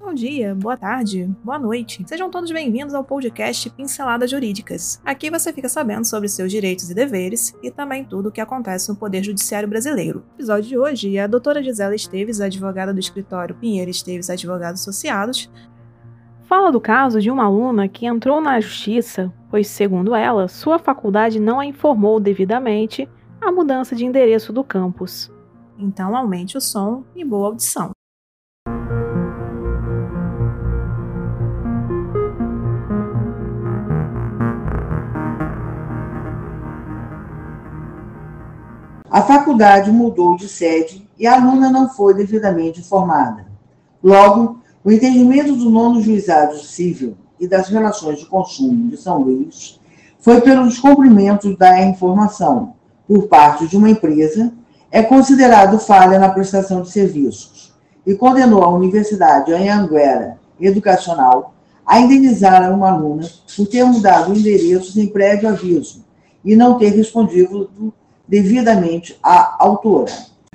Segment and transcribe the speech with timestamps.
[0.00, 2.04] Bom dia, boa tarde, boa noite.
[2.06, 5.02] Sejam todos bem-vindos ao podcast Pinceladas Jurídicas.
[5.04, 8.88] Aqui você fica sabendo sobre seus direitos e deveres e também tudo o que acontece
[8.88, 10.20] no Poder Judiciário Brasileiro.
[10.20, 15.50] No episódio de hoje, a doutora Gisela Esteves, advogada do escritório Pinheiro Esteves Advogados Associados,
[16.44, 21.40] fala do caso de uma aluna que entrou na justiça, pois, segundo ela, sua faculdade
[21.40, 23.08] não a informou devidamente
[23.40, 25.30] a mudança de endereço do campus.
[25.76, 27.97] Então, aumente o som e boa audição.
[39.10, 43.46] A faculdade mudou de sede e a aluna não foi devidamente informada.
[44.02, 49.80] Logo, o entendimento do nono juizado civil e das relações de consumo de São Luís
[50.20, 52.74] foi pelo descumprimento da informação
[53.06, 54.52] por parte de uma empresa
[54.90, 57.74] é considerado falha na prestação de serviços
[58.06, 61.54] e condenou a Universidade Anhanguera Educacional
[61.86, 66.04] a indenizar uma aluna por ter mudado o endereço sem prévio aviso
[66.44, 67.70] e não ter respondido
[68.28, 70.12] devidamente à autora.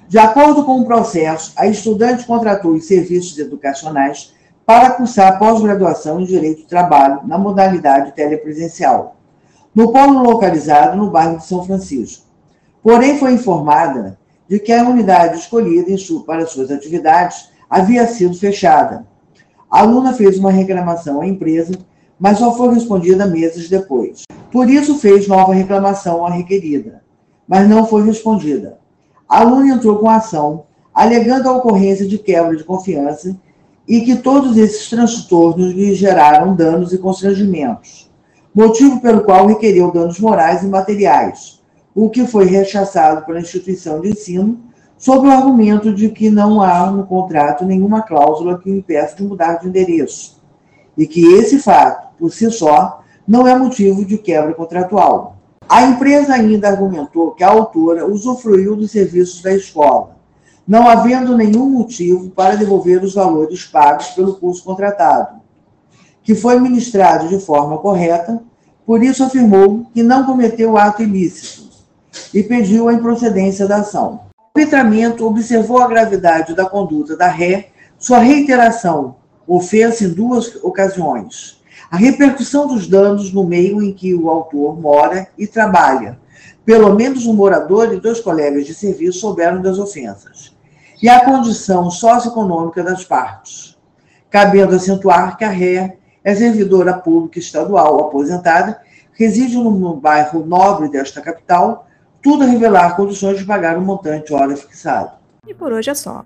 [0.08, 4.32] De acordo com o processo, a estudante contratou os serviços educacionais
[4.64, 9.16] para cursar pós-graduação em Direito do Trabalho na modalidade telepresencial,
[9.74, 12.28] no polo localizado no bairro de São Francisco.
[12.84, 15.92] Porém, foi informada de que a unidade escolhida
[16.28, 19.08] para suas atividades havia sido fechada.
[19.72, 21.74] A aluna fez uma reclamação à empresa,
[22.20, 24.24] mas só foi respondida meses depois.
[24.52, 27.03] Por isso, fez nova reclamação à requerida
[27.48, 28.78] mas não foi respondida.
[29.28, 33.36] A aluna entrou com ação, alegando a ocorrência de quebra de confiança
[33.88, 38.10] e que todos esses transtornos lhe geraram danos e constrangimentos,
[38.54, 41.62] motivo pelo qual requeriu danos morais e materiais,
[41.96, 44.60] o que foi rechaçado pela instituição de ensino
[44.98, 49.24] sob o argumento de que não há no contrato nenhuma cláusula que o impeça de
[49.24, 50.42] mudar de endereço
[50.98, 55.33] e que esse fato, por si só, não é motivo de quebra contratual.
[55.74, 60.16] A empresa ainda argumentou que a autora usufruiu dos serviços da escola,
[60.68, 65.42] não havendo nenhum motivo para devolver os valores pagos pelo curso contratado,
[66.22, 68.40] que foi ministrado de forma correta,
[68.86, 71.68] por isso afirmou que não cometeu ato ilícito
[72.32, 74.20] e pediu a improcedência da ação.
[74.56, 79.16] O arbitramento observou a gravidade da conduta da ré, sua reiteração,
[79.48, 81.63] ofensa em duas ocasiões,
[81.94, 86.18] a repercussão dos danos no meio em que o autor mora e trabalha.
[86.66, 90.58] Pelo menos um morador e dois colegas de serviço souberam das ofensas.
[91.00, 93.78] E a condição socioeconômica das partes.
[94.28, 98.82] Cabendo acentuar que a ré é servidora pública estadual aposentada,
[99.14, 101.86] reside no bairro nobre desta capital,
[102.24, 105.12] tudo a revelar condições de pagar o um montante hora fixado.
[105.48, 106.26] E por hoje é só.